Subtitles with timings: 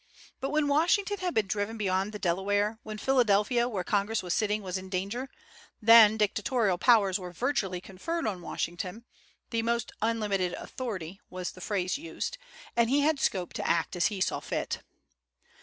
[0.39, 4.63] But when Washington had been driven beyond the Delaware, when Philadelphia, where Congress was sitting,
[4.63, 5.29] was in danger,
[5.79, 9.05] then dictatorial powers were virtually conferred on Washington,
[9.51, 12.39] "the most unlimited authority" was the phrase used,
[12.75, 14.79] and he had scope to act as he saw fit.